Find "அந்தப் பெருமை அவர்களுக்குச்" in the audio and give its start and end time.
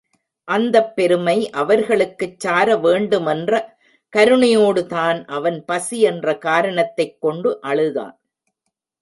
0.47-2.39